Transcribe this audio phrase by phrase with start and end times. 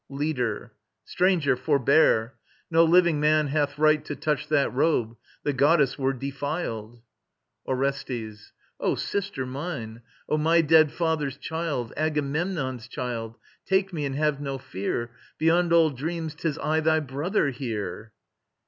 [0.09, 0.73] ]LEADER.
[1.05, 2.33] Stranger, forbear!
[2.71, 5.15] No living man hath right To touch that robe.
[5.43, 7.03] The Goddess were defiled!
[7.67, 8.51] ORESTES.
[8.79, 14.57] O Sister mine, O my dead father's child, Agamemnon's child; take me and have no
[14.57, 18.11] fear, Beyond all dreams 'tis I thy brother here.